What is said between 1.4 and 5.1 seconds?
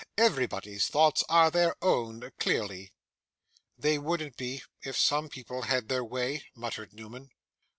their own, clearly.' 'They wouldn't be, if